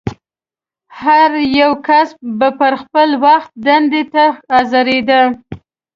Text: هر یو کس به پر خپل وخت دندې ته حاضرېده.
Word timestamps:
هر 1.01 1.31
یو 1.59 1.71
کس 1.87 2.09
به 2.39 2.49
پر 2.59 2.73
خپل 2.81 3.09
وخت 3.25 3.51
دندې 3.65 4.03
ته 4.13 4.23
حاضرېده. 4.51 5.21